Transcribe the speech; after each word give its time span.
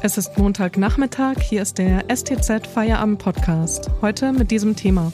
Es 0.00 0.16
ist 0.16 0.38
Montagnachmittag, 0.38 1.40
hier 1.40 1.60
ist 1.60 1.78
der 1.78 2.04
STZ 2.08 2.68
Feierabend 2.68 3.18
Podcast. 3.18 3.90
Heute 4.00 4.32
mit 4.32 4.52
diesem 4.52 4.76
Thema. 4.76 5.12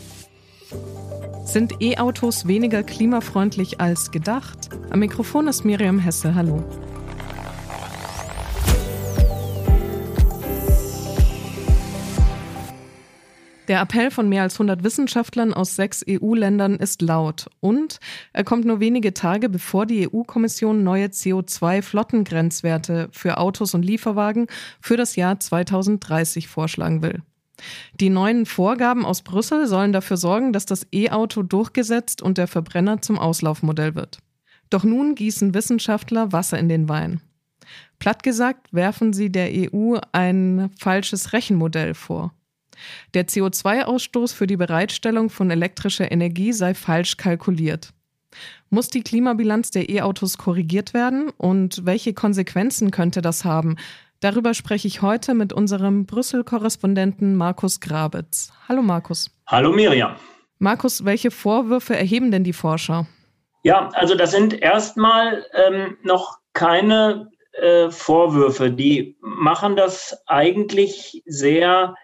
Sind 1.47 1.81
E-Autos 1.81 2.47
weniger 2.47 2.83
klimafreundlich 2.83 3.81
als 3.81 4.11
gedacht? 4.11 4.69
Am 4.91 4.99
Mikrofon 4.99 5.49
ist 5.49 5.65
Miriam 5.65 5.99
Hesse. 5.99 6.35
Hallo. 6.35 6.63
Der 13.69 13.81
Appell 13.81 14.11
von 14.11 14.29
mehr 14.29 14.43
als 14.43 14.57
100 14.57 14.85
Wissenschaftlern 14.85 15.55
aus 15.55 15.75
sechs 15.75 16.05
EU-Ländern 16.07 16.77
ist 16.77 17.01
laut 17.01 17.47
und 17.61 17.99
er 18.35 18.45
kommt 18.45 18.67
nur 18.67 18.79
wenige 18.79 19.15
Tage 19.15 19.49
bevor 19.49 19.87
die 19.87 20.07
EU-Kommission 20.07 20.85
neue 20.85 21.07
CO2-Flottengrenzwerte 21.07 23.09
für 23.11 23.39
Autos 23.39 23.73
und 23.73 23.83
Lieferwagen 23.83 24.49
für 24.83 24.99
das 24.99 25.17
Jahr 25.17 25.41
2030 25.41 26.49
vorschlagen 26.49 27.01
will. 27.01 27.23
Die 28.01 28.11
neuen 28.11 28.45
Vorgaben 28.45 29.07
aus 29.07 29.23
Brüssel 29.23 29.67
sollen 29.67 29.93
dafür 29.93 30.19
sorgen, 30.19 30.53
dass 30.53 30.67
das 30.67 30.87
E-Auto 30.93 31.43
durchgesetzt 31.43 32.21
und 32.21 32.37
der 32.37 32.49
Verbrenner 32.49 33.01
zum 33.01 33.19
Auslaufmodell 33.19 33.95
wird. 33.95 34.19
Doch 34.69 34.85
nun 34.85 35.15
gießen 35.15 35.55
Wissenschaftler 35.55 36.33
Wasser 36.33 36.59
in 36.59 36.69
den 36.69 36.91
Wein. 36.91 37.23
Platt 37.99 38.23
gesagt 38.23 38.75
werfen 38.75 39.15
sie 39.15 39.31
der 39.31 39.49
EU 39.53 39.97
ein 40.13 40.71
falsches 40.79 41.33
Rechenmodell 41.33 41.95
vor. 41.95 42.35
Der 43.15 43.27
CO2-Ausstoß 43.27 44.35
für 44.35 44.47
die 44.47 44.57
Bereitstellung 44.57 45.31
von 45.31 45.51
elektrischer 45.51 46.11
Energie 46.11 46.53
sei 46.53 46.75
falsch 46.75 47.17
kalkuliert. 47.17 47.91
Muss 48.71 48.89
die 48.89 49.03
Klimabilanz 49.03 49.71
der 49.71 49.89
E-Autos 49.89 50.39
korrigiert 50.39 50.95
werden 50.95 51.31
und 51.37 51.85
welche 51.85 52.15
Konsequenzen 52.15 52.91
könnte 52.91 53.23
das 53.23 53.45
haben? 53.45 53.77
Darüber 54.21 54.55
spreche 54.55 54.89
ich 54.89 55.03
heute 55.03 55.35
mit 55.35 55.53
unserem 55.53 56.07
Brüssel-Korrespondenten 56.07 57.37
Markus 57.37 57.81
Grabitz. 57.81 58.53
Hallo 58.69 58.83
Markus. 58.83 59.31
Hallo 59.47 59.73
Miriam. 59.73 60.17
Markus, 60.59 61.05
welche 61.05 61.31
Vorwürfe 61.31 61.95
erheben 61.95 62.31
denn 62.31 62.43
die 62.43 62.53
Forscher? 62.53 63.07
Ja, 63.65 63.91
also 63.95 64.15
das 64.15 64.31
sind 64.31 64.61
erstmal 64.61 65.45
ähm, 65.53 65.97
noch 66.03 66.39
keine 66.53 67.31
äh, 67.53 67.91
Vorwürfe. 67.91 68.71
Die 68.71 69.17
machen 69.21 69.77
das 69.77 70.19
eigentlich 70.27 71.23
sehr 71.27 71.95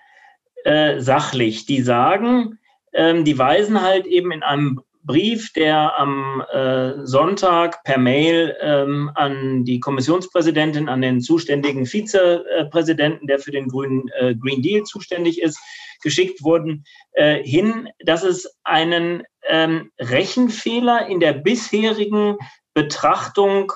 äh, 0.65 1.01
sachlich. 1.01 1.67
Die 1.67 1.83
sagen, 1.83 2.59
ähm, 2.93 3.25
die 3.25 3.39
weisen 3.39 3.83
halt 3.83 4.07
eben 4.07 4.33
in 4.33 4.43
einem 4.43 4.81
Brief, 5.03 5.53
der 5.55 5.99
am 5.99 6.43
äh, 6.53 7.07
Sonntag 7.07 7.83
per 7.85 7.99
Mail 7.99 8.55
ähm, 8.61 9.11
an 9.15 9.65
die 9.65 9.81
Kommissionspräsidentin, 9.81 10.89
an 10.89 11.01
den 11.01 11.23
zuständigen 11.23 11.87
Vizepräsidenten, 11.87 13.27
der 13.27 13.39
für 13.39 13.51
den 13.51 13.69
grünen 13.69 14.09
äh, 14.19 14.35
Green 14.35 14.61
Deal 14.61 14.83
zuständig 14.83 15.41
ist, 15.41 15.59
geschickt 16.03 16.43
wurden, 16.43 16.85
äh, 17.13 17.43
hin, 17.43 17.89
dass 18.05 18.23
es 18.23 18.59
einen 18.63 19.23
ähm, 19.49 19.91
Rechenfehler 19.99 21.07
in 21.07 21.21
der 21.21 21.33
bisherigen 21.33 22.37
Betrachtung 22.75 23.73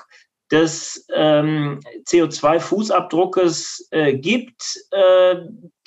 des 0.51 1.07
ähm, 1.13 1.79
CO2-Fußabdruckes 2.07 3.87
äh, 3.91 4.13
gibt, 4.13 4.79
äh, 4.91 5.37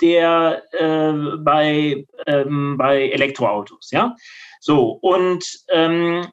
der 0.00 0.62
äh, 0.72 1.36
bei, 1.38 2.06
ähm, 2.26 2.76
bei 2.76 3.08
Elektroautos. 3.10 3.90
Ja, 3.90 4.16
so 4.60 4.90
und 4.90 5.44
ähm, 5.68 6.26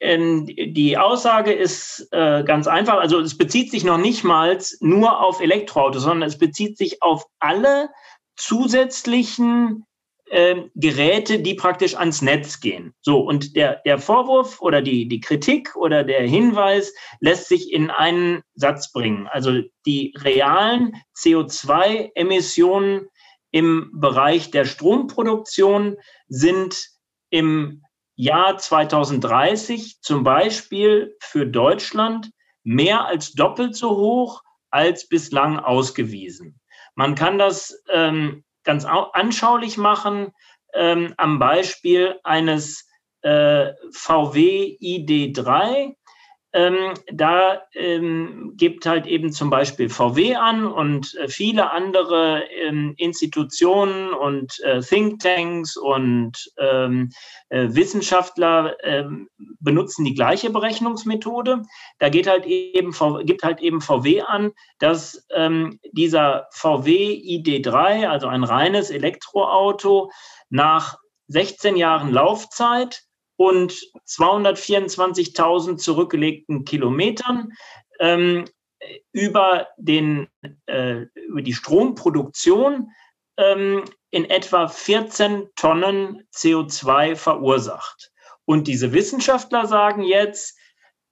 ähm 0.00 0.46
die 0.46 0.98
Aussage 0.98 1.52
ist 1.52 2.08
äh, 2.12 2.44
ganz 2.44 2.66
einfach. 2.66 2.98
Also 2.98 3.20
es 3.20 3.38
bezieht 3.38 3.70
sich 3.70 3.84
noch 3.84 3.98
nicht 3.98 4.24
mal 4.24 4.58
nur 4.80 5.20
auf 5.20 5.40
Elektroautos, 5.40 6.02
sondern 6.02 6.28
es 6.28 6.38
bezieht 6.38 6.76
sich 6.76 7.02
auf 7.02 7.24
alle 7.38 7.88
zusätzlichen 8.36 9.86
äh, 10.32 10.62
Geräte, 10.74 11.40
die 11.40 11.54
praktisch 11.54 11.94
ans 11.94 12.22
Netz 12.22 12.60
gehen. 12.60 12.94
So, 13.02 13.20
und 13.20 13.54
der, 13.54 13.82
der 13.84 13.98
Vorwurf 13.98 14.62
oder 14.62 14.80
die, 14.80 15.06
die 15.06 15.20
Kritik 15.20 15.76
oder 15.76 16.04
der 16.04 16.22
Hinweis 16.22 16.94
lässt 17.20 17.48
sich 17.48 17.70
in 17.70 17.90
einen 17.90 18.42
Satz 18.54 18.92
bringen. 18.92 19.28
Also 19.28 19.60
die 19.84 20.14
realen 20.16 20.96
CO2-Emissionen 21.14 23.08
im 23.50 23.90
Bereich 23.92 24.50
der 24.50 24.64
Stromproduktion 24.64 25.98
sind 26.28 26.88
im 27.28 27.82
Jahr 28.16 28.56
2030 28.56 30.00
zum 30.00 30.24
Beispiel 30.24 31.14
für 31.20 31.46
Deutschland 31.46 32.30
mehr 32.64 33.04
als 33.04 33.32
doppelt 33.32 33.76
so 33.76 33.90
hoch 33.90 34.42
als 34.70 35.08
bislang 35.08 35.58
ausgewiesen. 35.58 36.58
Man 36.94 37.16
kann 37.16 37.36
das 37.36 37.82
ähm, 37.90 38.44
ganz 38.64 38.84
anschaulich 38.84 39.76
machen 39.76 40.32
ähm, 40.74 41.14
am 41.16 41.38
Beispiel 41.38 42.18
eines 42.24 42.88
äh, 43.22 43.72
VW 43.92 44.76
ID3. 44.80 45.94
Ähm, 46.54 46.94
da 47.10 47.62
ähm, 47.74 48.52
gibt 48.56 48.84
halt 48.84 49.06
eben 49.06 49.32
zum 49.32 49.48
Beispiel 49.48 49.88
VW 49.88 50.34
an 50.34 50.66
und 50.66 51.14
äh, 51.14 51.28
viele 51.28 51.70
andere 51.70 52.44
ähm, 52.50 52.94
Institutionen 52.98 54.12
und 54.12 54.60
äh, 54.60 54.80
Thinktanks 54.80 55.76
und 55.76 56.52
ähm, 56.58 57.10
äh, 57.48 57.68
Wissenschaftler 57.70 58.76
ähm, 58.82 59.28
benutzen 59.60 60.04
die 60.04 60.14
gleiche 60.14 60.50
Berechnungsmethode. 60.50 61.62
Da 61.98 62.08
geht 62.10 62.26
halt 62.26 62.44
eben, 62.44 62.92
gibt 63.24 63.42
halt 63.44 63.60
eben 63.60 63.80
VW 63.80 64.20
an, 64.20 64.52
dass 64.78 65.26
ähm, 65.34 65.80
dieser 65.92 66.48
VW 66.52 67.14
ID3, 67.14 68.08
also 68.08 68.26
ein 68.26 68.44
reines 68.44 68.90
Elektroauto, 68.90 70.10
nach 70.50 70.98
16 71.28 71.76
Jahren 71.76 72.12
Laufzeit 72.12 73.04
und 73.42 73.72
224.000 74.06 75.76
zurückgelegten 75.76 76.64
Kilometern 76.64 77.52
ähm, 77.98 78.44
über, 79.10 79.66
den, 79.76 80.28
äh, 80.66 81.06
über 81.16 81.42
die 81.42 81.52
Stromproduktion 81.52 82.90
ähm, 83.36 83.84
in 84.10 84.30
etwa 84.30 84.68
14 84.68 85.48
Tonnen 85.56 86.22
CO2 86.32 87.16
verursacht. 87.16 88.12
Und 88.44 88.68
diese 88.68 88.92
Wissenschaftler 88.92 89.66
sagen 89.66 90.04
jetzt, 90.04 90.56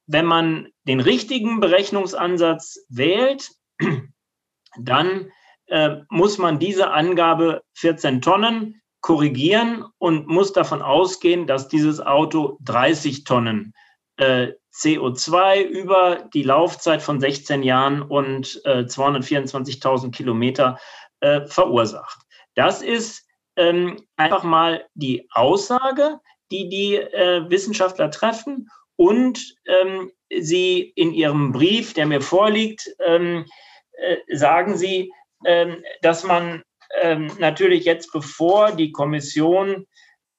wenn 0.07 0.27
man 0.27 0.69
den 0.85 1.01
richtigen 1.01 1.59
Berechnungsansatz 1.59 2.79
wählt, 2.89 3.51
dann 4.79 5.33
äh, 5.67 5.97
muss 6.11 6.39
man 6.39 6.61
diese 6.61 6.93
Angabe 6.93 7.65
14 7.75 8.21
Tonnen 8.23 8.80
korrigieren 9.01 9.85
und 9.99 10.27
muss 10.27 10.53
davon 10.53 10.83
ausgehen, 10.83 11.47
dass 11.47 11.69
dieses 11.69 12.01
Auto 12.01 12.59
30 12.61 13.25
Tonnen 13.25 13.73
äh, 14.17 14.53
CO2 14.73 15.63
über 15.63 16.29
die 16.35 16.43
Laufzeit 16.43 17.03
von 17.03 17.21
16 17.21 17.63
Jahren 17.63 18.03
und 18.03 18.61
äh, 18.65 18.85
224.000 18.85 20.11
Kilometer 20.13 20.79
äh, 21.21 21.47
verursacht. 21.47 22.21
Das 22.55 22.83
ist 22.83 23.27
ähm, 23.57 23.97
einfach 24.17 24.43
mal 24.43 24.87
die 24.95 25.29
Aussage, 25.33 26.21
die 26.51 26.69
die 26.69 26.97
äh, 26.97 27.49
Wissenschaftler 27.49 28.11
treffen 28.11 28.69
und 28.97 29.55
ähm, 29.67 30.13
sie 30.41 30.93
in 30.95 31.13
ihrem 31.13 31.53
Brief, 31.53 31.95
der 31.95 32.07
mir 32.07 32.21
vorliegt, 32.21 32.89
ähm, 33.05 33.47
äh, 33.93 34.17
sagen 34.37 34.77
sie, 34.77 35.13
ähm, 35.45 35.83
dass 36.03 36.25
man 36.25 36.63
ähm, 37.01 37.31
natürlich 37.39 37.85
jetzt, 37.85 38.13
bevor 38.13 38.73
die 38.73 38.93
Kommission 38.93 39.87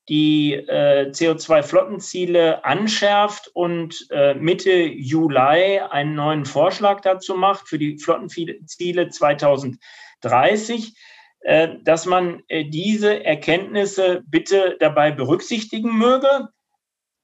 die 0.09 0.53
äh, 0.53 1.09
CO2-Flottenziele 1.12 2.66
anschärft 2.66 3.50
und 3.53 4.07
äh, 4.09 4.33
Mitte 4.33 4.74
Juli 4.74 5.80
einen 5.80 6.15
neuen 6.15 6.45
Vorschlag 6.45 7.01
dazu 7.01 7.36
macht 7.36 7.69
für 7.69 7.77
die 7.77 7.98
Flottenziele 7.98 9.09
2030, 9.09 10.98
äh, 11.42 11.69
dass 11.83 12.06
man 12.06 12.42
äh, 12.48 12.65
diese 12.65 13.24
Erkenntnisse 13.24 14.21
bitte 14.25 14.75
dabei 14.80 15.12
berücksichtigen 15.12 15.98
möge. 15.98 16.50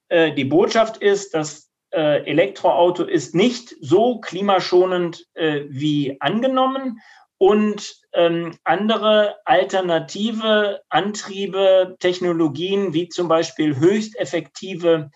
Äh, 0.09 0.33
die 0.33 0.45
Botschaft 0.45 0.97
ist, 0.97 1.33
dass 1.33 1.69
äh, 1.91 2.23
Elektroauto 2.29 3.03
ist 3.03 3.33
nicht 3.33 3.75
so 3.81 4.19
klimaschonend 4.19 5.25
wie 5.35 6.17
angenommen 6.19 6.99
und 7.37 7.95
ähm, 8.13 8.57
andere 8.63 9.35
alternative 9.45 10.81
Antriebe, 10.89 11.95
Technologien 11.99 12.93
wie 12.93 13.09
zum 13.09 13.27
Beispiel 13.27 13.77
höchst 13.77 14.17
effektive 14.17 15.11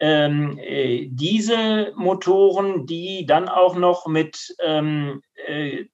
ähm, 0.00 0.58
äh, 0.58 1.06
Dieselmotoren, 1.10 2.86
die 2.86 3.26
dann 3.26 3.48
auch 3.48 3.76
noch 3.76 4.06
mit 4.06 4.54
ähm, 4.62 5.22
äh, 5.46 5.84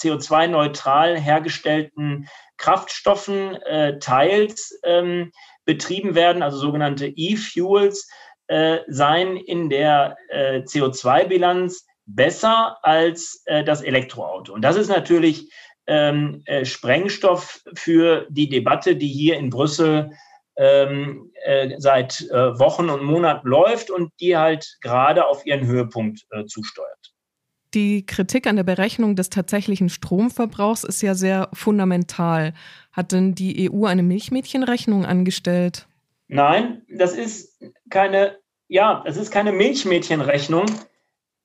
CO2-neutral 0.00 1.18
hergestellten 1.18 2.28
Kraftstoffen 2.56 3.54
äh, 3.62 3.98
teils 3.98 4.78
ähm, 4.84 5.32
betrieben 5.64 6.14
werden, 6.14 6.42
also 6.42 6.58
sogenannte 6.58 7.06
E-Fuels, 7.06 8.08
äh, 8.48 8.78
seien 8.88 9.36
in 9.36 9.68
der 9.68 10.16
äh, 10.28 10.60
CO2-Bilanz 10.60 11.86
besser 12.08 12.78
als 12.82 13.42
äh, 13.44 13.62
das 13.62 13.82
Elektroauto. 13.82 14.52
Und 14.52 14.62
das 14.62 14.76
ist 14.76 14.88
natürlich 14.88 15.52
ähm, 15.86 16.42
äh, 16.46 16.64
Sprengstoff 16.64 17.62
für 17.74 18.26
die 18.30 18.48
Debatte, 18.48 18.96
die 18.96 19.08
hier 19.08 19.36
in 19.38 19.50
Brüssel 19.50 20.10
ähm, 20.56 21.30
äh, 21.44 21.74
seit 21.78 22.22
äh, 22.30 22.58
Wochen 22.58 22.88
und 22.90 23.04
Monaten 23.04 23.46
läuft 23.46 23.90
und 23.90 24.10
die 24.20 24.36
halt 24.36 24.78
gerade 24.80 25.26
auf 25.26 25.46
ihren 25.46 25.66
Höhepunkt 25.66 26.26
äh, 26.30 26.44
zusteuert. 26.46 27.14
Die 27.74 28.06
Kritik 28.06 28.46
an 28.46 28.56
der 28.56 28.64
Berechnung 28.64 29.14
des 29.14 29.28
tatsächlichen 29.28 29.90
Stromverbrauchs 29.90 30.84
ist 30.84 31.02
ja 31.02 31.14
sehr 31.14 31.50
fundamental. 31.52 32.54
Hat 32.92 33.12
denn 33.12 33.34
die 33.34 33.70
EU 33.70 33.84
eine 33.84 34.02
Milchmädchenrechnung 34.02 35.04
angestellt? 35.04 35.86
Nein, 36.28 36.82
das 36.88 37.14
ist 37.14 37.62
keine, 37.90 38.38
ja, 38.68 39.04
es 39.06 39.18
ist 39.18 39.30
keine 39.30 39.52
Milchmädchenrechnung. 39.52 40.66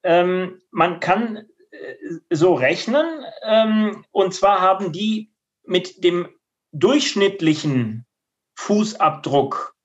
Ähm, 0.04 0.62
man 0.72 1.00
kann 1.00 1.48
äh, 1.72 1.96
so 2.30 2.54
rechnen, 2.54 3.26
ähm, 3.44 4.06
und 4.12 4.34
zwar 4.34 4.62
haben 4.62 4.92
die 4.92 5.32
mit 5.66 6.04
dem 6.04 6.28
durchschnittlichen 6.72 8.06
Fußabdruck 8.56 9.76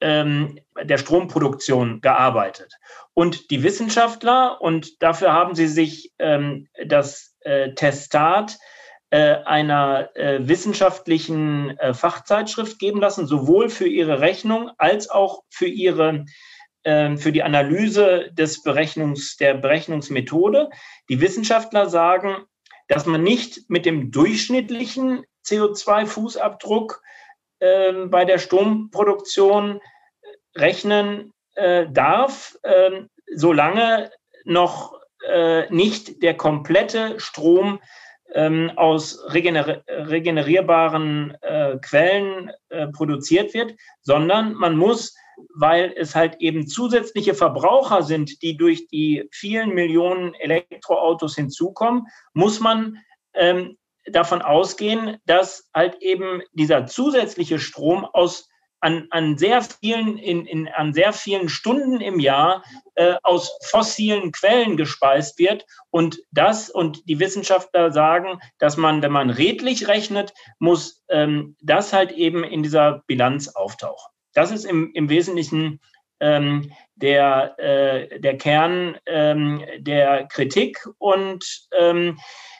ähm, 0.00 0.60
der 0.82 0.98
Stromproduktion 0.98 2.00
gearbeitet. 2.00 2.74
Und 3.14 3.50
die 3.50 3.62
Wissenschaftler, 3.62 4.60
und 4.60 5.02
dafür 5.02 5.32
haben 5.32 5.54
sie 5.54 5.68
sich 5.68 6.12
ähm, 6.18 6.68
das 6.84 7.34
äh, 7.40 7.72
Testat 7.74 8.58
äh, 9.10 9.36
einer 9.44 10.10
äh, 10.16 10.46
wissenschaftlichen 10.46 11.78
äh, 11.78 11.94
Fachzeitschrift 11.94 12.78
geben 12.78 13.00
lassen, 13.00 13.26
sowohl 13.26 13.70
für 13.70 13.86
ihre 13.86 14.20
Rechnung 14.20 14.70
als 14.78 15.08
auch 15.08 15.44
für 15.48 15.68
ihre 15.68 16.24
für 16.86 17.32
die 17.32 17.42
Analyse 17.42 18.30
des 18.32 18.62
Berechnungs, 18.62 19.36
der 19.38 19.54
Berechnungsmethode. 19.54 20.70
Die 21.08 21.20
Wissenschaftler 21.20 21.88
sagen, 21.88 22.44
dass 22.86 23.06
man 23.06 23.24
nicht 23.24 23.68
mit 23.68 23.86
dem 23.86 24.12
durchschnittlichen 24.12 25.24
CO2-Fußabdruck 25.44 27.00
äh, 27.58 27.92
bei 28.06 28.24
der 28.24 28.38
Stromproduktion 28.38 29.80
rechnen 30.54 31.32
äh, 31.54 31.86
darf, 31.90 32.56
äh, 32.62 33.02
solange 33.34 34.10
noch 34.44 35.00
äh, 35.26 35.68
nicht 35.72 36.22
der 36.22 36.36
komplette 36.36 37.18
Strom 37.18 37.80
ähm, 38.34 38.72
aus 38.76 39.24
regener 39.32 39.82
regenerierbaren 39.88 41.36
äh, 41.40 41.78
Quellen 41.78 42.50
äh, 42.68 42.88
produziert 42.88 43.54
wird, 43.54 43.74
sondern 44.02 44.54
man 44.54 44.76
muss, 44.76 45.16
weil 45.54 45.92
es 45.96 46.14
halt 46.14 46.36
eben 46.40 46.66
zusätzliche 46.66 47.34
Verbraucher 47.34 48.02
sind, 48.02 48.42
die 48.42 48.56
durch 48.56 48.88
die 48.88 49.28
vielen 49.32 49.70
Millionen 49.70 50.34
Elektroautos 50.34 51.34
hinzukommen, 51.34 52.06
muss 52.34 52.60
man 52.60 52.98
ähm, 53.34 53.76
davon 54.06 54.42
ausgehen, 54.42 55.18
dass 55.26 55.68
halt 55.74 55.96
eben 56.00 56.42
dieser 56.52 56.86
zusätzliche 56.86 57.58
Strom 57.58 58.04
aus 58.04 58.48
an, 58.80 59.06
an 59.10 59.38
sehr 59.38 59.62
vielen, 59.62 60.18
in, 60.18 60.46
in, 60.46 60.68
an 60.68 60.92
sehr 60.92 61.12
vielen 61.12 61.48
Stunden 61.48 62.00
im 62.00 62.20
Jahr 62.20 62.62
äh, 62.94 63.14
aus 63.22 63.58
fossilen 63.62 64.32
Quellen 64.32 64.76
gespeist 64.76 65.38
wird. 65.38 65.66
Und 65.90 66.20
das 66.30 66.70
und 66.70 67.08
die 67.08 67.18
Wissenschaftler 67.18 67.90
sagen, 67.90 68.38
dass 68.58 68.76
man, 68.76 69.02
wenn 69.02 69.12
man 69.12 69.30
redlich 69.30 69.88
rechnet, 69.88 70.34
muss 70.58 71.02
ähm, 71.08 71.56
das 71.60 71.92
halt 71.92 72.12
eben 72.12 72.44
in 72.44 72.62
dieser 72.62 73.02
Bilanz 73.06 73.48
auftauchen. 73.48 74.15
Das 74.36 74.50
ist 74.50 74.66
im, 74.66 74.92
im 74.92 75.08
Wesentlichen 75.08 75.80
ähm, 76.20 76.70
der, 76.94 77.58
äh, 77.58 78.20
der 78.20 78.36
Kern 78.36 78.98
ähm, 79.06 79.64
der 79.78 80.26
Kritik. 80.26 80.86
Und 80.98 81.68
ähm, 81.78 82.18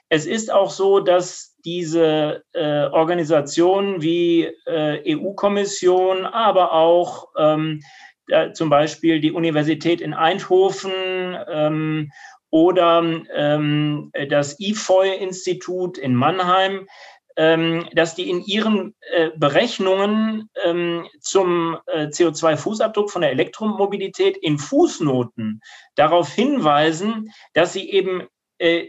es 0.08 0.24
ist 0.24 0.50
auch 0.50 0.70
so, 0.70 1.00
dass 1.00 1.54
diese 1.66 2.44
äh, 2.54 2.84
Organisationen 2.86 4.00
wie 4.00 4.44
äh, 4.66 5.16
EU-Kommission, 5.16 6.24
aber 6.24 6.72
auch 6.72 7.28
ähm, 7.36 7.82
da, 8.26 8.54
zum 8.54 8.70
Beispiel 8.70 9.20
die 9.20 9.32
Universität 9.32 10.00
in 10.00 10.14
Eindhoven 10.14 11.36
ähm, 11.46 12.10
oder 12.48 13.04
ähm, 13.34 14.12
das 14.30 14.58
IFOI-Institut 14.58 15.98
in 15.98 16.14
Mannheim, 16.14 16.86
dass 17.36 18.14
die 18.14 18.30
in 18.30 18.42
ihren 18.42 18.94
äh, 19.12 19.30
Berechnungen 19.36 20.48
ähm, 20.64 21.06
zum 21.20 21.76
äh, 21.86 22.06
CO2-Fußabdruck 22.06 23.10
von 23.10 23.20
der 23.20 23.30
Elektromobilität 23.30 24.38
in 24.38 24.58
Fußnoten 24.58 25.60
darauf 25.96 26.32
hinweisen, 26.32 27.30
dass 27.52 27.74
sie 27.74 27.90
eben 27.90 28.26
äh, 28.58 28.86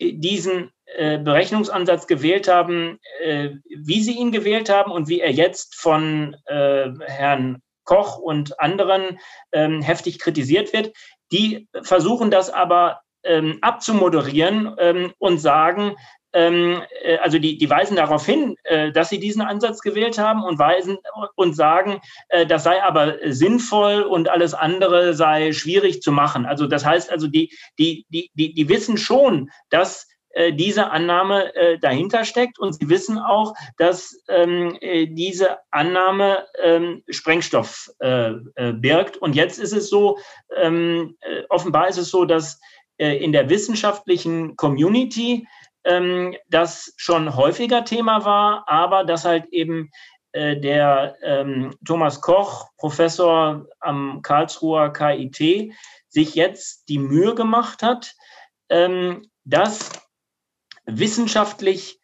diesen 0.00 0.70
Berechnungsansatz 0.96 2.06
gewählt 2.06 2.46
haben, 2.46 3.00
wie 3.20 4.02
sie 4.02 4.16
ihn 4.16 4.30
gewählt 4.30 4.70
haben 4.70 4.92
und 4.92 5.08
wie 5.08 5.18
er 5.20 5.32
jetzt 5.32 5.74
von 5.74 6.36
Herrn 6.46 7.60
Koch 7.86 8.18
und 8.18 8.60
anderen 8.60 9.18
ähm, 9.52 9.80
heftig 9.80 10.20
kritisiert 10.20 10.72
wird. 10.72 10.94
Die 11.32 11.68
versuchen 11.82 12.30
das 12.30 12.50
aber 12.50 13.00
ähm, 13.24 13.58
abzumoderieren 13.62 14.74
ähm, 14.78 15.12
und 15.18 15.38
sagen, 15.38 15.88
ähm, 15.88 15.96
also 17.22 17.38
die, 17.38 17.58
die 17.58 17.70
weisen 17.70 17.96
darauf 17.96 18.26
hin, 18.26 18.56
äh, 18.64 18.92
dass 18.92 19.08
sie 19.08 19.18
diesen 19.18 19.42
Ansatz 19.42 19.80
gewählt 19.80 20.18
haben 20.18 20.42
und 20.44 20.58
weisen 20.58 20.98
und 21.34 21.54
sagen, 21.54 22.00
äh, 22.28 22.46
das 22.46 22.64
sei 22.64 22.82
aber 22.82 23.16
sinnvoll 23.24 24.02
und 24.02 24.28
alles 24.28 24.54
andere 24.54 25.14
sei 25.14 25.52
schwierig 25.52 26.02
zu 26.02 26.12
machen. 26.12 26.46
Also 26.46 26.66
das 26.66 26.84
heißt 26.84 27.10
also, 27.10 27.26
die, 27.26 27.50
die, 27.78 28.06
die, 28.08 28.30
die, 28.34 28.54
die 28.54 28.68
wissen 28.68 28.98
schon, 28.98 29.50
dass 29.70 30.06
äh, 30.36 30.52
diese 30.52 30.90
Annahme 30.90 31.54
äh, 31.54 31.78
dahinter 31.78 32.24
steckt. 32.24 32.58
Und 32.58 32.74
sie 32.74 32.90
wissen 32.90 33.18
auch, 33.18 33.54
dass 33.78 34.22
ähm, 34.28 34.76
äh, 34.82 35.06
diese 35.06 35.56
Annahme 35.70 36.44
ähm, 36.62 37.02
Sprengstoff 37.08 37.90
äh, 38.00 38.32
äh, 38.56 38.72
birgt. 38.72 39.16
Und 39.16 39.34
jetzt 39.34 39.58
ist 39.58 39.72
es 39.72 39.88
so, 39.88 40.18
ähm, 40.54 41.16
äh, 41.20 41.44
offenbar 41.48 41.88
ist 41.88 41.96
es 41.96 42.10
so, 42.10 42.26
dass 42.26 42.60
äh, 42.98 43.16
in 43.16 43.32
der 43.32 43.48
wissenschaftlichen 43.48 44.56
Community 44.56 45.46
ähm, 45.86 46.36
das 46.48 46.92
schon 46.96 47.34
häufiger 47.34 47.84
Thema 47.84 48.24
war, 48.24 48.68
aber 48.68 49.04
dass 49.04 49.24
halt 49.24 49.46
eben 49.52 49.90
äh, 50.32 50.60
der 50.60 51.16
ähm, 51.22 51.74
Thomas 51.84 52.20
Koch, 52.20 52.68
Professor 52.76 53.66
am 53.80 54.20
Karlsruher 54.22 54.92
KIT, 54.92 55.72
sich 56.08 56.34
jetzt 56.34 56.88
die 56.88 56.98
Mühe 56.98 57.34
gemacht 57.34 57.82
hat, 57.82 58.14
ähm, 58.68 59.30
das 59.44 59.92
wissenschaftlich 60.84 62.00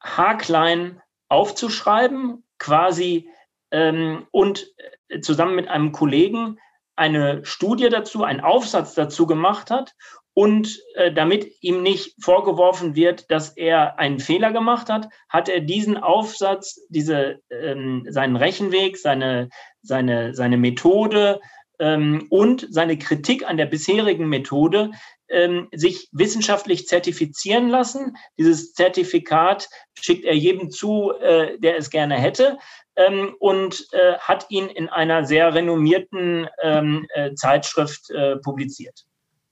haarklein 0.00 1.02
aufzuschreiben, 1.28 2.46
quasi 2.58 3.30
ähm, 3.70 4.26
und 4.30 4.72
äh, 5.08 5.20
zusammen 5.20 5.54
mit 5.54 5.68
einem 5.68 5.92
Kollegen 5.92 6.58
eine 6.96 7.44
Studie 7.44 7.88
dazu, 7.88 8.24
einen 8.24 8.40
Aufsatz 8.40 8.94
dazu 8.94 9.26
gemacht 9.26 9.70
hat 9.70 9.94
und 10.38 10.80
äh, 10.94 11.12
damit 11.12 11.50
ihm 11.62 11.82
nicht 11.82 12.14
vorgeworfen 12.22 12.94
wird, 12.94 13.28
dass 13.28 13.56
er 13.56 13.98
einen 13.98 14.20
Fehler 14.20 14.52
gemacht 14.52 14.88
hat, 14.88 15.08
hat 15.28 15.48
er 15.48 15.58
diesen 15.58 15.96
Aufsatz, 15.96 16.80
diese, 16.90 17.40
ähm, 17.50 18.06
seinen 18.08 18.36
Rechenweg, 18.36 18.98
seine, 18.98 19.48
seine, 19.82 20.36
seine 20.36 20.56
Methode 20.56 21.40
ähm, 21.80 22.28
und 22.30 22.68
seine 22.70 22.98
Kritik 22.98 23.48
an 23.48 23.56
der 23.56 23.66
bisherigen 23.66 24.28
Methode 24.28 24.92
ähm, 25.28 25.66
sich 25.74 26.08
wissenschaftlich 26.12 26.86
zertifizieren 26.86 27.68
lassen. 27.68 28.16
Dieses 28.38 28.74
Zertifikat 28.74 29.68
schickt 29.98 30.24
er 30.24 30.36
jedem 30.36 30.70
zu, 30.70 31.14
äh, 31.18 31.58
der 31.58 31.78
es 31.78 31.90
gerne 31.90 32.14
hätte. 32.14 32.58
Ähm, 32.94 33.34
und 33.40 33.88
äh, 33.90 34.16
hat 34.18 34.46
ihn 34.50 34.68
in 34.68 34.88
einer 34.88 35.24
sehr 35.24 35.52
renommierten 35.52 36.46
ähm, 36.62 37.08
äh, 37.12 37.34
Zeitschrift 37.34 38.08
äh, 38.10 38.36
publiziert. 38.36 39.07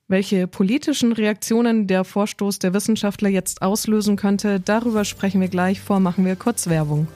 Welche 0.09 0.47
politischen 0.47 1.13
Reaktionen 1.13 1.89
der 1.89 2.05
Vorstoß 2.05 2.61
der 2.61 2.73
Wissenschaftler 2.73 3.29
jetzt 3.29 3.61
auslösen 3.61 4.15
könnte, 4.15 4.61
darüber 4.61 5.05
sprechen 5.05 5.41
wir 5.41 5.49
gleich 5.49 5.81
vor, 5.81 5.99
machen 5.99 6.25
wir 6.25 6.37
kurz 6.37 6.69
Werbung. 6.69 7.09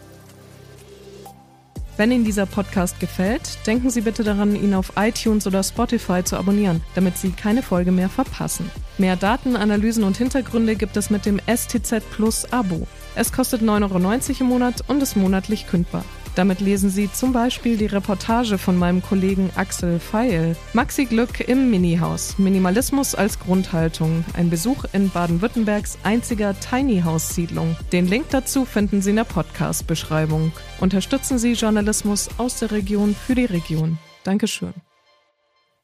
Wenn 1.97 2.11
Ihnen 2.11 2.25
dieser 2.25 2.47
Podcast 2.47 2.99
gefällt, 2.99 3.65
denken 3.65 3.91
Sie 3.91 4.01
bitte 4.01 4.25
daran, 4.25 4.57
ihn 4.57 4.75
auf 4.75 4.95
iTunes 4.97 5.47
oder 5.47 5.63
Spotify 5.63 6.25
zu 6.25 6.37
abonnieren, 6.37 6.81
damit 6.97 7.17
Sie 7.17 7.31
keine 7.31 7.63
Folge 7.63 7.93
mehr 7.93 8.09
verpassen. 8.09 8.69
Mehr 8.99 9.15
Daten, 9.15 9.55
Analysen 9.55 10.03
und 10.03 10.17
Hintergründe 10.17 10.75
gibt 10.75 10.97
es 10.97 11.11
mit 11.11 11.27
dem 11.27 11.41
STZ 11.47 12.03
Plus 12.11 12.53
Abo. 12.53 12.89
Es 13.15 13.33
kostet 13.33 13.63
9,90 13.63 14.31
Euro 14.31 14.41
im 14.41 14.47
Monat 14.47 14.83
und 14.89 15.01
ist 15.01 15.15
monatlich 15.15 15.69
kündbar. 15.69 16.05
Damit 16.35 16.61
lesen 16.61 16.91
Sie 16.91 17.11
zum 17.13 17.33
Beispiel 17.33 17.77
die 17.77 17.87
Reportage 17.87 18.59
von 18.59 18.77
meinem 18.77 19.03
Kollegen 19.03 19.51
Axel 19.57 19.99
Feil. 19.99 20.57
Maxi 20.73 21.05
Glück 21.05 21.41
im 21.41 21.71
Minihaus. 21.71 22.39
Minimalismus 22.39 23.15
als 23.15 23.39
Grundhaltung. 23.39 24.25
Ein 24.35 24.51
Besuch 24.51 24.85
in 24.93 25.11
Baden-Württembergs 25.11 25.99
einziger 26.03 26.59
Tiny 26.59 27.03
House 27.03 27.35
Siedlung. 27.35 27.77
Den 27.93 28.07
Link 28.07 28.27
dazu 28.31 28.65
finden 28.65 29.03
Sie 29.03 29.11
in 29.11 29.17
der 29.17 29.25
Podcast-Beschreibung. 29.25 30.53
Unterstützen 30.81 31.39
Sie 31.39 31.53
Journalismus 31.53 32.29
aus 32.39 32.59
der 32.59 32.71
Region 32.71 33.15
für 33.15 33.35
die 33.35 33.47
Region. 33.47 33.99
Dankeschön. 34.25 34.75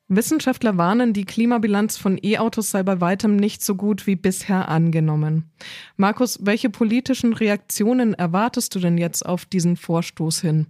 Wissenschaftler 0.08 0.78
warnen, 0.78 1.12
die 1.12 1.25
Klimabilanz 1.25 1.96
von 1.96 2.18
E-Autos 2.22 2.70
sei 2.70 2.82
bei 2.82 3.00
weitem 3.00 3.36
nicht 3.36 3.62
so 3.62 3.75
gut 3.75 4.06
wie 4.06 4.16
bisher 4.16 4.68
angenommen. 4.68 5.50
Markus, 5.96 6.46
welche 6.46 6.70
politischen 6.70 7.32
Reaktionen 7.32 8.14
erwartest 8.14 8.75
du 8.75 8.78
denn 8.78 8.98
jetzt 8.98 9.26
auf 9.26 9.44
diesen 9.44 9.76
Vorstoß 9.76 10.42
hin? 10.42 10.66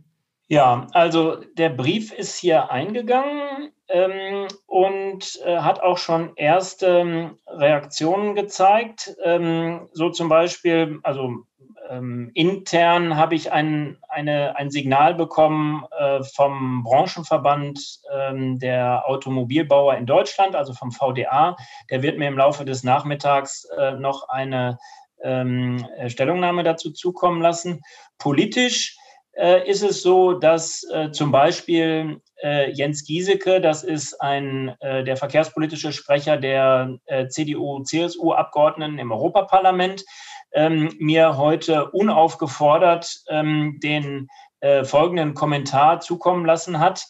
Ja, 0.49 0.87
also 0.93 1.39
der 1.59 1.71
Brief 1.71 2.13
ist 2.13 2.39
hier 2.39 2.71
eingegangen 2.71 3.73
ähm, 3.89 4.47
und 4.67 5.41
äh, 5.45 5.59
hat 5.59 5.83
auch 5.83 5.99
schon 5.99 6.37
erste 6.37 6.87
ähm, 6.87 7.39
Reaktionen 7.49 8.37
gezeigt. 8.37 9.17
Ähm, 9.25 9.89
so 9.93 10.11
zum 10.11 10.29
Beispiel, 10.29 11.01
also 11.03 11.45
ähm, 11.89 12.31
intern 12.35 13.17
habe 13.17 13.35
ich 13.35 13.53
ein, 13.53 13.99
eine, 14.09 14.57
ein 14.57 14.71
Signal 14.71 15.15
bekommen 15.15 15.85
äh, 15.99 16.23
vom 16.23 16.83
Branchenverband 16.83 18.01
ähm, 18.13 18.59
der 18.59 19.09
Automobilbauer 19.09 19.97
in 19.97 20.07
Deutschland, 20.07 20.55
also 20.55 20.73
vom 20.73 20.93
VDA. 20.93 21.57
Der 21.91 22.03
wird 22.03 22.19
mir 22.19 22.29
im 22.29 22.39
Laufe 22.39 22.65
des 22.65 22.85
Nachmittags 22.85 23.67
äh, 23.77 23.93
noch 23.93 24.29
eine 24.29 24.79
ähm, 25.23 25.87
Stellungnahme 26.09 26.63
dazu 26.63 26.93
zukommen 26.93 27.41
lassen. 27.41 27.83
Politisch 28.19 28.97
äh, 29.37 29.69
ist 29.69 29.83
es 29.83 30.03
so, 30.03 30.33
dass 30.33 30.85
äh, 30.93 31.11
zum 31.11 31.31
Beispiel 31.31 32.21
äh, 32.43 32.71
Jens 32.73 33.05
Giesecke, 33.05 33.61
das 33.61 33.83
ist 33.83 34.21
ein, 34.21 34.75
äh, 34.81 35.05
der 35.05 35.17
verkehrspolitische 35.17 35.93
Sprecher 35.93 36.37
der 36.37 36.99
äh, 37.07 37.29
CDU-CSU-Abgeordneten 37.29 38.99
im 38.99 39.13
Europaparlament, 39.13 40.05
ähm, 40.53 40.95
mir 40.99 41.37
heute 41.37 41.91
unaufgefordert 41.91 43.23
ähm, 43.29 43.79
den 43.83 44.29
äh, 44.61 44.85
folgenden 44.85 45.35
Kommentar 45.35 46.01
zukommen 46.01 46.45
lassen 46.45 46.79
hat. 46.79 47.07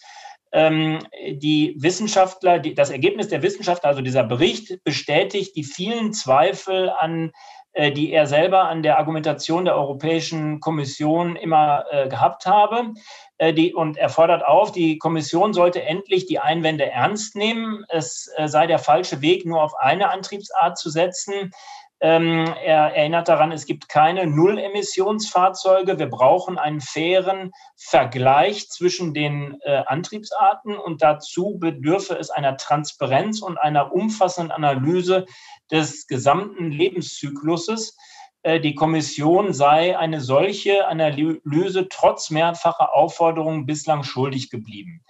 Ähm, 0.53 1.01
die 1.29 1.75
Wissenschaftler, 1.79 2.59
die, 2.59 2.75
das 2.75 2.91
Ergebnis 2.91 3.29
der 3.29 3.43
Wissenschaftler, 3.43 3.91
also 3.91 4.03
dieser 4.03 4.25
Bericht, 4.25 4.83
bestätigt 4.85 5.57
die 5.57 5.65
vielen 5.65 6.13
Zweifel 6.13 6.91
an 6.91 7.33
äh, 7.77 7.93
die 7.93 8.11
er 8.11 8.27
selber 8.27 8.71
an 8.71 8.83
der 8.83 8.99
Argumentation 8.99 9.67
der 9.67 9.77
Europäischen 9.77 10.61
Kommission 10.61 11.37
immer 11.37 11.85
äh, 11.91 12.09
gehabt 12.09 12.47
habe. 12.47 12.95
Äh, 13.37 13.53
die, 13.53 13.75
und 13.75 13.99
er 13.99 14.09
fordert 14.09 14.47
auf, 14.47 14.73
die 14.73 14.97
Kommission 14.97 15.53
sollte 15.53 15.83
endlich 15.83 16.25
die 16.25 16.39
Einwände 16.39 16.91
ernst 16.91 17.37
nehmen. 17.37 17.85
Es 17.91 18.33
äh, 18.37 18.49
sei 18.49 18.67
der 18.67 18.79
falsche 18.79 19.21
Weg, 19.21 19.45
nur 19.45 19.63
auf 19.63 19.75
eine 19.79 20.09
Antriebsart 20.09 20.79
zu 20.79 20.89
setzen. 20.89 21.53
Ähm, 22.01 22.53
er 22.63 22.95
erinnert 22.95 23.29
daran, 23.29 23.53
es 23.53 23.65
gibt 23.65 23.89
keine 23.89 24.27
Null-Emissionsfahrzeuge. 24.27 25.99
Wir 25.99 26.11
brauchen 26.11 26.59
einen 26.59 26.83
fairen 26.83 27.53
Vergleich 27.77 28.69
zwischen 28.69 29.15
den 29.15 29.59
äh, 29.63 29.83
Antriebsarten 29.87 30.77
und 30.77 31.03
dazu 31.03 31.57
bedürfe 31.59 32.15
es 32.15 32.29
einer 32.31 32.59
Transparenz 32.59 33.41
und 33.41 33.57
einer 33.57 33.95
umfassenden 33.95 34.53
Analyse 34.53 35.25
des 35.71 36.07
gesamten 36.07 36.71
Lebenszykluses. 36.71 37.97
Äh, 38.43 38.61
die 38.61 38.75
Kommission 38.75 39.55
sei 39.55 39.99
eine 39.99 40.21
solche 40.21 40.87
Analyse 40.87 41.89
trotz 41.89 42.31
mehrfacher 42.31 42.95
Aufforderungen 42.95 43.65
bislang 43.65 44.03
schuldig 44.03 44.51
geblieben. 44.51 45.03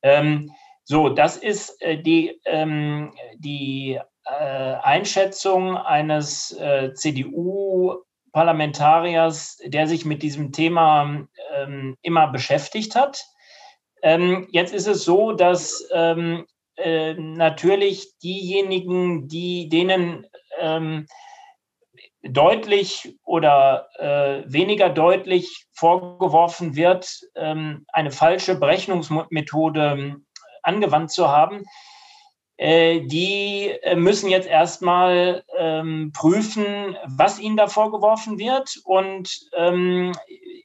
Ähm, 0.00 0.50
so, 0.84 1.10
das 1.10 1.36
ist 1.36 1.80
äh, 1.82 2.02
die, 2.02 2.40
ähm, 2.44 3.12
die 3.36 4.00
Einschätzung 4.24 5.76
eines 5.76 6.52
äh, 6.52 6.94
CDU-Parlamentariers, 6.94 9.58
der 9.64 9.86
sich 9.86 10.04
mit 10.04 10.22
diesem 10.22 10.52
Thema 10.52 11.26
ähm, 11.54 11.96
immer 12.02 12.28
beschäftigt 12.28 12.94
hat. 12.94 13.24
Ähm, 14.02 14.46
jetzt 14.50 14.74
ist 14.74 14.86
es 14.86 15.04
so, 15.04 15.32
dass 15.32 15.88
ähm, 15.92 16.46
äh, 16.76 17.14
natürlich 17.14 18.18
diejenigen, 18.22 19.26
die 19.28 19.68
denen 19.68 20.26
deutlich 22.22 23.18
oder 23.24 23.88
äh, 23.98 24.44
weniger 24.46 24.90
deutlich 24.90 25.66
vorgeworfen 25.72 26.76
wird, 26.76 27.20
ähm, 27.34 27.84
eine 27.92 28.10
falsche 28.10 28.54
Berechnungsmethode 28.54 30.16
angewandt 30.62 31.10
zu 31.10 31.28
haben, 31.28 31.58
äh, 31.58 31.62
die 32.62 33.70
äh, 33.82 33.96
müssen 33.96 34.30
jetzt 34.30 34.46
erstmal 34.46 35.42
ähm, 35.58 36.12
prüfen, 36.14 36.96
was 37.06 37.40
ihnen 37.40 37.56
da 37.56 37.66
vorgeworfen 37.66 38.38
wird. 38.38 38.80
Und 38.84 39.48
ähm, 39.56 40.12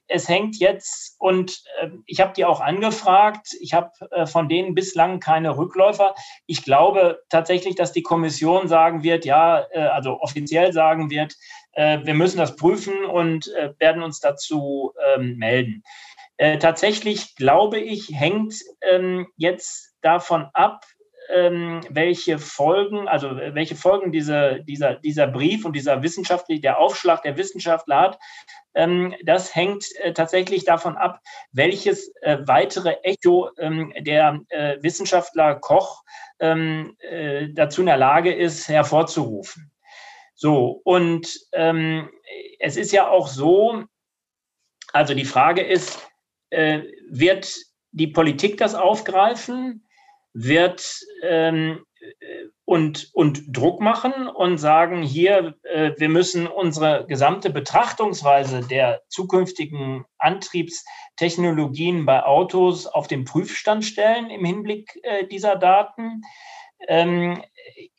es 0.06 0.28
hängt 0.28 0.60
jetzt, 0.60 1.16
und 1.18 1.60
äh, 1.80 1.88
ich 2.06 2.20
habe 2.20 2.34
die 2.34 2.44
auch 2.44 2.60
angefragt, 2.60 3.48
ich 3.60 3.74
habe 3.74 3.90
äh, 4.12 4.26
von 4.26 4.48
denen 4.48 4.76
bislang 4.76 5.18
keine 5.18 5.56
Rückläufer. 5.56 6.14
Ich 6.46 6.62
glaube 6.62 7.20
tatsächlich, 7.30 7.74
dass 7.74 7.92
die 7.92 8.02
Kommission 8.02 8.68
sagen 8.68 9.02
wird, 9.02 9.24
ja, 9.24 9.66
äh, 9.72 9.80
also 9.80 10.20
offiziell 10.20 10.72
sagen 10.72 11.10
wird, 11.10 11.34
äh, 11.72 11.98
wir 12.04 12.14
müssen 12.14 12.38
das 12.38 12.54
prüfen 12.54 13.06
und 13.06 13.50
werden 13.80 14.04
uns 14.04 14.20
dazu 14.20 14.92
ähm, 15.14 15.36
melden. 15.36 15.82
tatsächlich 16.60 17.34
glaube 17.34 17.80
ich, 17.80 18.10
hängt 18.12 18.54
ähm, 18.82 19.26
jetzt 19.36 19.96
davon 20.00 20.48
ab, 20.52 20.84
ähm, 21.34 21.80
welche 21.90 22.38
Folgen, 22.38 23.08
also 23.08 23.28
äh, 23.28 23.54
welche 23.54 23.76
Folgen 23.76 24.12
diese, 24.12 24.60
dieser, 24.64 24.94
dieser 24.94 25.26
Brief 25.26 25.64
und 25.64 25.74
dieser 25.74 26.02
wissenschaftliche, 26.02 26.60
der 26.60 26.78
Aufschlag 26.78 27.22
der 27.22 27.36
Wissenschaftler 27.36 28.00
hat, 28.00 28.18
ähm, 28.74 29.14
das 29.24 29.54
hängt 29.54 29.84
äh, 29.96 30.12
tatsächlich 30.12 30.64
davon 30.64 30.96
ab, 30.96 31.20
welches 31.52 32.14
äh, 32.22 32.38
weitere 32.46 32.96
Echo 33.02 33.50
ähm, 33.58 33.92
der 34.00 34.40
Wissenschaftler 34.80 35.56
Koch 35.56 36.02
dazu 36.40 37.80
in 37.80 37.86
der 37.86 37.96
Lage 37.96 38.32
ist, 38.32 38.68
hervorzurufen. 38.68 39.72
So, 40.36 40.80
und 40.84 41.26
es 42.60 42.76
ist 42.76 42.92
ja 42.92 43.08
auch 43.08 43.26
so, 43.26 43.82
also 44.92 45.14
die 45.14 45.24
Frage 45.24 45.62
ist, 45.62 46.08
wird 46.50 47.56
die 47.90 48.06
Politik 48.06 48.56
das 48.58 48.76
aufgreifen? 48.76 49.87
Wird 50.44 51.00
ähm, 51.22 51.84
und, 52.64 53.10
und 53.14 53.44
Druck 53.48 53.80
machen 53.80 54.28
und 54.28 54.58
sagen, 54.58 55.02
hier, 55.02 55.54
äh, 55.62 55.92
wir 55.96 56.08
müssen 56.08 56.46
unsere 56.46 57.06
gesamte 57.06 57.50
Betrachtungsweise 57.50 58.60
der 58.60 59.02
zukünftigen 59.08 60.04
Antriebstechnologien 60.18 62.06
bei 62.06 62.22
Autos 62.22 62.86
auf 62.86 63.08
den 63.08 63.24
Prüfstand 63.24 63.84
stellen 63.84 64.30
im 64.30 64.44
Hinblick 64.44 64.98
äh, 65.02 65.26
dieser 65.26 65.56
Daten. 65.56 66.22
Ähm, 66.86 67.42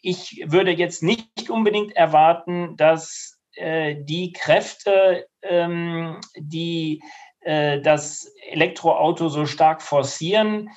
ich 0.01 0.43
würde 0.45 0.71
jetzt 0.71 1.03
nicht 1.03 1.49
unbedingt 1.49 1.95
erwarten, 1.95 2.77
dass 2.77 3.37
äh, 3.55 3.95
die 3.99 4.31
Kräfte, 4.31 5.27
ähm, 5.41 6.21
die 6.37 7.01
äh, 7.41 7.81
das 7.81 8.31
Elektroauto 8.49 9.29
so 9.29 9.45
stark 9.45 9.81
forcieren, 9.81 10.69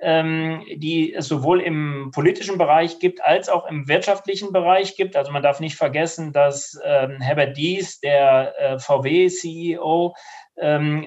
ähm, 0.00 0.64
die 0.76 1.12
es 1.12 1.26
sowohl 1.26 1.60
im 1.60 2.10
politischen 2.14 2.58
Bereich 2.58 2.98
gibt 2.98 3.24
als 3.24 3.48
auch 3.48 3.66
im 3.66 3.88
wirtschaftlichen 3.88 4.52
Bereich 4.52 4.96
gibt. 4.96 5.16
Also 5.16 5.32
man 5.32 5.42
darf 5.42 5.60
nicht 5.60 5.76
vergessen, 5.76 6.32
dass 6.32 6.78
ähm, 6.84 7.20
Herbert 7.20 7.56
Dies, 7.56 8.00
der 8.00 8.54
äh, 8.58 8.78
VW-CEO, 8.78 10.14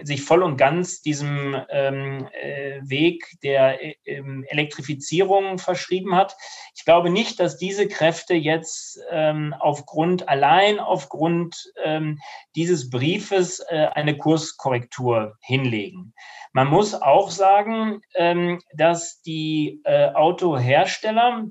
sich 0.04 0.24
voll 0.24 0.44
und 0.44 0.58
ganz 0.58 1.02
diesem 1.02 1.58
ähm, 1.70 2.28
äh, 2.32 2.80
Weg 2.84 3.36
der 3.44 3.84
äh, 3.84 3.96
Elektrifizierung 4.48 5.58
verschrieben 5.58 6.16
hat. 6.16 6.38
Ich 6.76 6.86
glaube 6.86 7.10
nicht, 7.10 7.40
dass 7.40 7.58
diese 7.58 7.88
Kräfte 7.88 8.34
jetzt 8.34 9.00
ähm, 9.10 9.54
aufgrund, 9.60 10.30
allein 10.30 10.80
aufgrund 10.80 11.74
ähm, 11.84 12.20
dieses 12.56 12.90
Briefes 12.90 13.60
äh, 13.68 13.88
eine 13.94 14.18
Kurskorrektur 14.18 15.38
hinlegen. 15.42 16.14
Man 16.54 16.68
muss 16.68 16.94
auch 16.94 17.30
sagen, 17.30 18.02
ähm, 18.16 18.62
dass 18.74 19.22
die 19.22 19.82
Autohersteller 19.84 21.46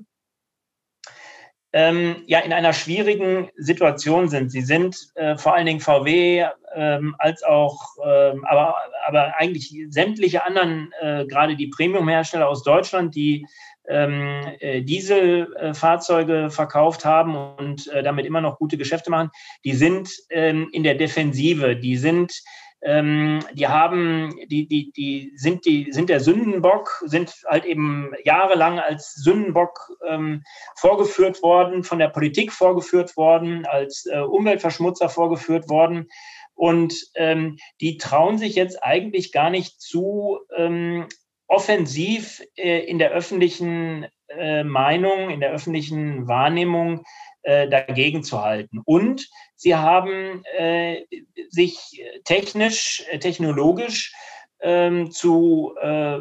ähm, 1.73 2.23
ja 2.27 2.39
in 2.39 2.53
einer 2.53 2.73
schwierigen 2.73 3.49
Situation 3.55 4.27
sind. 4.29 4.51
Sie 4.51 4.61
sind 4.61 5.11
äh, 5.15 5.37
vor 5.37 5.55
allen 5.55 5.65
Dingen 5.65 5.79
VW 5.79 6.45
ähm, 6.75 7.15
als 7.17 7.43
auch, 7.43 7.79
ähm, 8.05 8.45
aber, 8.45 8.75
aber 9.07 9.33
eigentlich 9.37 9.73
sämtliche 9.89 10.45
anderen, 10.45 10.93
äh, 11.01 11.25
gerade 11.25 11.55
die 11.55 11.67
Premium-Hersteller 11.67 12.47
aus 12.47 12.63
Deutschland, 12.63 13.15
die 13.15 13.45
ähm, 13.87 14.41
äh, 14.59 14.81
Dieselfahrzeuge 14.81 16.49
verkauft 16.49 17.03
haben 17.05 17.35
und 17.35 17.87
äh, 17.87 18.03
damit 18.03 18.25
immer 18.25 18.41
noch 18.41 18.57
gute 18.57 18.77
Geschäfte 18.77 19.09
machen, 19.09 19.31
die 19.65 19.73
sind 19.73 20.09
ähm, 20.29 20.69
in 20.71 20.83
der 20.83 20.95
Defensive, 20.95 21.75
die 21.75 21.97
sind 21.97 22.41
ähm, 22.83 23.39
die 23.53 23.67
haben, 23.67 24.35
die, 24.47 24.67
die, 24.67 24.91
die 24.91 25.33
sind 25.35 25.65
die, 25.65 25.91
sind 25.91 26.09
der 26.09 26.19
Sündenbock, 26.19 27.03
sind 27.05 27.33
halt 27.47 27.65
eben 27.65 28.11
jahrelang 28.23 28.79
als 28.79 29.13
Sündenbock 29.13 29.91
ähm, 30.07 30.43
vorgeführt 30.75 31.43
worden, 31.43 31.83
von 31.83 31.99
der 31.99 32.09
Politik 32.09 32.51
vorgeführt 32.51 33.15
worden, 33.17 33.65
als 33.65 34.05
äh, 34.05 34.19
Umweltverschmutzer 34.19 35.09
vorgeführt 35.09 35.69
worden. 35.69 36.07
Und 36.53 36.93
ähm, 37.15 37.57
die 37.81 37.97
trauen 37.97 38.37
sich 38.37 38.55
jetzt 38.55 38.83
eigentlich 38.83 39.31
gar 39.31 39.49
nicht 39.49 39.79
zu, 39.81 40.39
ähm, 40.55 41.07
offensiv 41.51 42.41
äh, 42.55 42.79
in 42.85 42.97
der 42.97 43.11
öffentlichen 43.11 44.07
äh, 44.29 44.63
Meinung, 44.63 45.29
in 45.29 45.41
der 45.41 45.51
öffentlichen 45.51 46.25
Wahrnehmung 46.27 47.03
äh, 47.43 47.67
dagegen 47.67 48.23
zu 48.23 48.41
halten. 48.41 48.81
Und 48.85 49.27
sie 49.55 49.75
haben 49.75 50.43
äh, 50.57 51.05
sich 51.49 52.03
technisch, 52.25 53.03
äh, 53.09 53.19
technologisch 53.19 54.13
ähm, 54.61 55.11
zu 55.11 55.75
äh, 55.81 56.19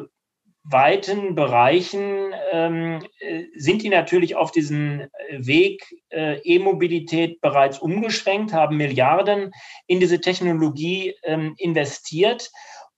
weiten 0.62 1.35
Bereichen 1.35 2.35
ähm, 2.53 3.07
äh, 3.19 3.45
sind 3.55 3.83
die 3.83 3.89
natürlich 3.89 4.37
auf 4.37 4.50
diesen 4.50 5.09
Weg 5.31 5.83
äh, 6.11 6.39
E-Mobilität 6.45 7.41
bereits 7.41 7.79
umgeschwenkt, 7.79 8.53
haben 8.53 8.77
Milliarden 8.77 9.53
in 9.87 10.00
diese 10.00 10.21
Technologie 10.21 11.15
ähm, 11.23 11.55
investiert 11.57 12.50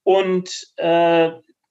und 0.02 0.50
äh, 0.76 1.30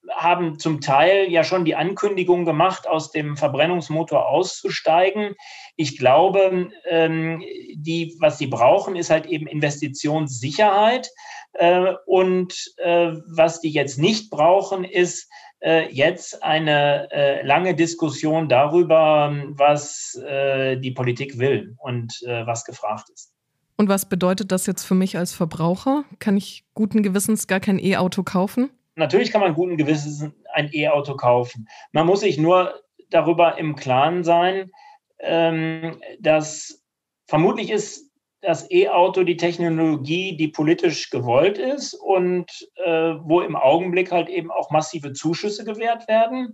haben 0.10 0.60
zum 0.60 0.82
Teil 0.82 1.30
ja 1.30 1.44
schon 1.44 1.66
die 1.66 1.76
Ankündigung 1.76 2.46
gemacht, 2.46 2.88
aus 2.88 3.12
dem 3.12 3.38
Verbrennungsmotor 3.38 4.28
auszusteigen. 4.28 5.36
Ich 5.76 5.98
glaube, 5.98 6.70
ähm, 6.90 7.42
die, 7.76 8.16
was 8.20 8.38
sie 8.38 8.48
brauchen, 8.48 8.96
ist 8.96 9.10
halt 9.10 9.26
eben 9.26 9.48
Investitionssicherheit. 9.48 11.10
Äh, 11.54 11.94
und 12.06 12.54
äh, 12.78 13.12
was 13.36 13.62
die 13.62 13.72
jetzt 13.72 14.00
nicht 14.00 14.30
brauchen, 14.30 14.84
ist 14.84 15.30
äh, 15.60 15.92
jetzt 15.92 16.44
eine 16.44 17.42
lange 17.44 17.76
Diskussion 17.76 18.50
darüber, 18.50 19.36
was 19.50 20.20
die 20.20 20.92
Politik 20.92 21.38
will 21.38 21.76
und 21.78 22.14
was 22.26 22.66
gefragt 22.66 23.10
ist. 23.14 23.32
Und 23.78 23.88
was 23.88 24.08
bedeutet 24.08 24.52
das 24.52 24.66
jetzt 24.66 24.84
für 24.84 24.96
mich 24.96 25.18
als 25.18 25.34
Verbraucher? 25.34 26.04
Kann 26.20 26.36
ich 26.36 26.66
guten 26.74 27.04
Gewissens 27.04 27.48
gar 27.48 27.60
kein 27.60 27.78
E-Auto 27.80 28.24
kaufen? 28.24 28.72
Natürlich 28.96 29.32
kann 29.32 29.42
man 29.42 29.54
guten 29.54 29.78
Gewissens 29.78 30.32
ein 30.54 30.70
E-Auto 30.74 31.16
kaufen. 31.16 31.68
Man 31.92 32.06
muss 32.06 32.22
sich 32.22 32.38
nur 32.38 32.82
darüber 33.10 33.58
im 33.58 33.76
Klaren 33.76 34.24
sein, 34.24 34.72
ähm, 35.20 36.02
dass 36.20 36.84
vermutlich 37.28 37.72
ist 37.72 38.12
das 38.42 38.70
E-Auto 38.72 39.24
die 39.24 39.38
Technologie, 39.38 40.36
die 40.36 40.48
politisch 40.48 41.10
gewollt 41.12 41.58
ist 41.58 41.94
und 41.94 42.50
äh, 42.84 43.14
wo 43.22 43.42
im 43.42 43.56
Augenblick 43.56 44.12
halt 44.12 44.30
eben 44.30 44.52
auch 44.52 44.72
massive 44.72 45.14
Zuschüsse 45.14 45.64
gewährt 45.64 46.08
werden. 46.08 46.54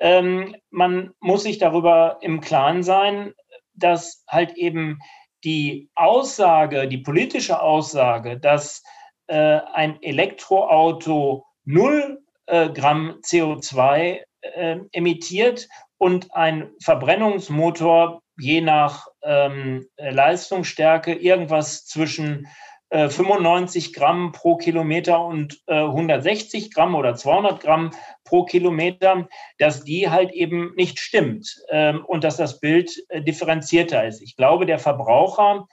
Ähm, 0.00 0.54
man 0.70 1.12
muss 1.20 1.44
sich 1.44 1.58
darüber 1.58 2.18
im 2.20 2.40
Klaren 2.40 2.82
sein, 2.82 3.32
dass 3.72 4.24
halt 4.28 4.56
eben 4.56 4.98
die 5.44 5.90
Aussage, 5.94 6.88
die 6.88 6.98
politische 6.98 7.60
Aussage, 7.60 8.38
dass 8.38 8.82
äh, 9.26 9.60
ein 9.72 10.02
Elektroauto 10.02 11.46
0 11.64 12.22
äh, 12.46 12.68
Gramm 12.70 13.20
CO2 13.22 14.20
äh, 14.40 14.76
emittiert 14.92 15.68
und 15.98 16.34
ein 16.34 16.70
Verbrennungsmotor 16.82 18.22
je 18.38 18.60
nach 18.60 19.06
ähm, 19.22 19.86
Leistungsstärke 19.96 21.14
irgendwas 21.14 21.86
zwischen 21.86 22.48
äh, 22.90 23.08
95 23.08 23.92
Gramm 23.92 24.32
pro 24.32 24.56
Kilometer 24.56 25.24
und 25.24 25.60
äh, 25.66 25.74
160 25.74 26.72
Gramm 26.72 26.94
oder 26.94 27.14
200 27.14 27.60
Gramm 27.60 27.90
pro 28.24 28.44
Kilometer, 28.44 29.28
dass 29.58 29.84
die 29.84 30.10
halt 30.10 30.32
eben 30.32 30.74
nicht 30.76 30.98
stimmt 30.98 31.56
ähm, 31.70 32.04
und 32.04 32.24
dass 32.24 32.36
das 32.36 32.60
Bild 32.60 32.92
äh, 33.08 33.22
differenzierter 33.22 34.06
ist. 34.06 34.20
Ich 34.20 34.36
glaube, 34.36 34.66
der 34.66 34.78
Verbraucher 34.78 35.66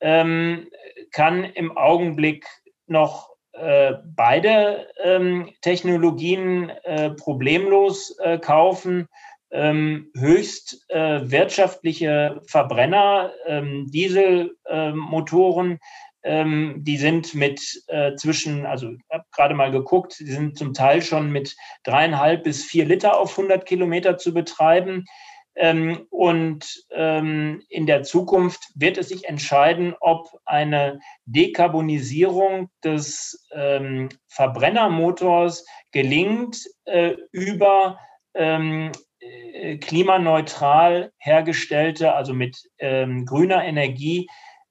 ähm, 0.00 0.68
kann 1.10 1.44
im 1.44 1.76
Augenblick 1.76 2.46
noch 2.86 3.31
äh, 3.52 3.94
beide 4.04 4.88
ähm, 5.02 5.50
Technologien 5.60 6.70
äh, 6.84 7.10
problemlos 7.10 8.16
äh, 8.18 8.38
kaufen. 8.38 9.08
Ähm, 9.50 10.10
höchst 10.16 10.86
äh, 10.88 11.30
wirtschaftliche 11.30 12.40
Verbrenner, 12.46 13.32
ähm, 13.46 13.90
Dieselmotoren, 13.90 15.78
ähm, 16.22 16.76
die 16.78 16.96
sind 16.96 17.34
mit 17.34 17.82
äh, 17.88 18.14
zwischen, 18.14 18.64
also 18.64 18.92
ich 18.92 19.00
habe 19.10 19.24
gerade 19.32 19.54
mal 19.54 19.70
geguckt, 19.70 20.20
die 20.20 20.30
sind 20.30 20.56
zum 20.56 20.72
Teil 20.72 21.02
schon 21.02 21.30
mit 21.30 21.56
dreieinhalb 21.84 22.44
bis 22.44 22.64
vier 22.64 22.84
Liter 22.84 23.18
auf 23.18 23.36
100 23.36 23.66
Kilometer 23.66 24.16
zu 24.18 24.32
betreiben. 24.32 25.04
Ähm, 25.54 26.06
und 26.10 26.66
ähm, 26.90 27.62
in 27.68 27.86
der 27.86 28.02
Zukunft 28.02 28.70
wird 28.74 28.96
es 28.96 29.08
sich 29.08 29.28
entscheiden, 29.28 29.94
ob 30.00 30.28
eine 30.44 31.00
Dekarbonisierung 31.26 32.70
des 32.82 33.46
ähm, 33.52 34.08
Verbrennermotors 34.28 35.66
gelingt 35.92 36.58
äh, 36.86 37.16
über 37.32 37.98
ähm, 38.34 38.92
äh, 39.20 39.76
klimaneutral 39.76 41.12
hergestellte, 41.18 42.14
also 42.14 42.32
mit 42.32 42.56
ähm, 42.78 43.26
grüner 43.26 43.62
Energie, 43.62 44.26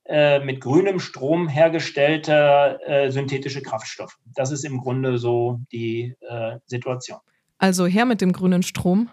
äh, 0.06 0.40
mit 0.40 0.62
grünem 0.62 1.00
Strom 1.00 1.48
hergestellte 1.48 2.80
äh, 2.86 3.12
synthetische 3.12 3.62
Kraftstoffe. 3.62 4.18
Das 4.36 4.52
ist 4.52 4.66
im 4.66 4.80
Grunde 4.80 5.20
so 5.20 5.60
die 5.72 6.16
äh, 6.28 6.58
Situation. 6.66 7.20
Also 7.60 7.86
her 7.86 8.06
mit 8.06 8.20
dem 8.20 8.34
grünen 8.34 8.64
Strom. 8.64 9.10